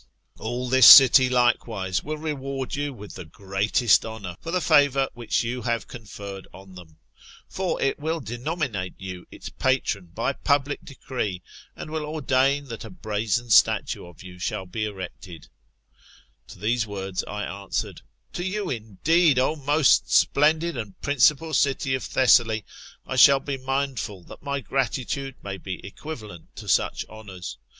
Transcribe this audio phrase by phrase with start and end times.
[0.39, 5.43] All this city, likewise, will reward you with the greatest honour, for the favour which
[5.43, 6.97] you have conferred on them.
[7.47, 11.43] For it will denominate you its patron [by a public decree,]
[11.75, 15.49] and will ordain that a brazen statue of you shall be erected
[16.47, 18.01] To these words I answered,
[18.33, 22.65] To you, indeed, O most splendid and principal city of Thessaly,
[23.05, 27.59] I shall be mindful that my gratitude may be equivalent to such honours.